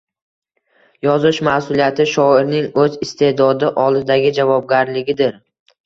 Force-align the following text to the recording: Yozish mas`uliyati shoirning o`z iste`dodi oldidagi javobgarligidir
Yozish 1.07 1.41
mas`uliyati 1.49 2.09
shoirning 2.15 2.67
o`z 2.81 2.89
iste`dodi 3.09 3.73
oldidagi 3.87 4.37
javobgarligidir 4.43 5.43